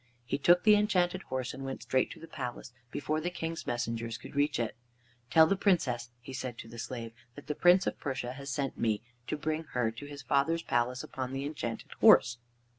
[0.25, 4.17] He took the Enchanted Horse, and went straight to the palace before the King's messengers
[4.17, 4.75] could reach it.
[5.29, 8.79] "Tell the Princess," he said to the slaves, "that the Prince of Persia has sent
[8.79, 12.39] me to bring her to his father's palace upon the Enchanted Horse."